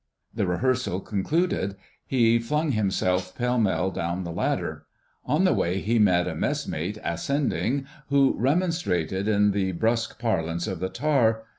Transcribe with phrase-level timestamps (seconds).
[0.33, 1.75] The rehearsal concluded,
[2.07, 4.87] he flung himself pell mell down the ladder.
[5.25, 10.79] On the way he met a messmate ascending, who remonstrated in the brusque parlance of
[10.79, 11.43] the tar.